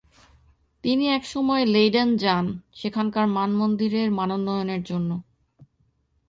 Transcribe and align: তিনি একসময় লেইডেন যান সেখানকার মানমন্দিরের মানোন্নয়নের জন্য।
তিনি 0.83 1.05
একসময় 1.07 1.63
লেইডেন 1.65 2.09
যান 2.17 2.45
সেখানকার 2.73 3.27
মানমন্দিরের 3.27 4.11
মানোন্নয়নের 4.11 4.83
জন্য। 4.83 5.11